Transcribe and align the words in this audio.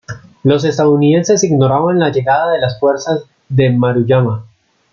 Los 0.41 0.63
estadounidenses 0.63 1.43
ignoraban 1.43 1.99
la 1.99 2.09
llegada 2.09 2.51
de 2.53 2.59
las 2.59 2.79
fuerzas 2.79 3.21
de 3.49 3.69
Maruyama. 3.69 4.47